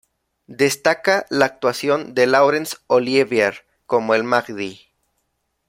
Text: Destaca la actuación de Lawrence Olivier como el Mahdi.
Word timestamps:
Destaca 0.47 1.27
la 1.29 1.45
actuación 1.45 2.15
de 2.15 2.25
Lawrence 2.25 2.77
Olivier 2.87 3.67
como 3.85 4.15
el 4.15 4.23
Mahdi. 4.23 4.81